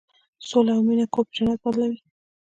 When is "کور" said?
1.13-1.25